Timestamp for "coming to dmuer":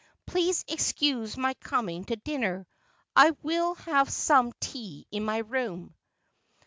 1.59-2.65